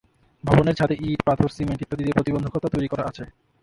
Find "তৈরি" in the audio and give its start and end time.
2.73-2.87